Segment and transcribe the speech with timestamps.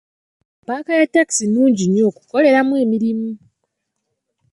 [0.67, 3.31] Paaka ya takisi nnungi nnyo okukoleramu emirimu.